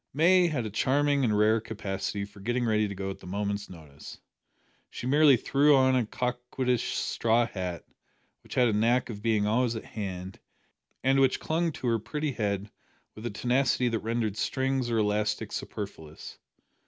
[0.15, 3.27] May had a charming and rare capacity for getting ready to go out at a
[3.27, 4.17] moment's notice.
[4.89, 7.85] She merely threw on a coquettish straw hat,
[8.41, 10.39] which had a knack of being always at hand,
[11.03, 12.71] and which clung to her pretty head
[13.13, 16.39] with a tenacity that rendered strings or elastic superfluous.